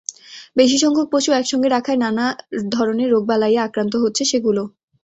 বেশি 0.57 0.77
সংখ্যক 0.77 1.07
পশু 1.13 1.29
একসঙ্গে 1.33 1.69
রাখায় 1.69 1.99
নানা 2.03 2.25
ধরনের 2.71 3.09
রোগবালাইয়ে 3.09 3.63
আক্রান্ত 3.63 3.93
হচ্ছে 4.03 4.23
সেগুলো। 4.25 4.63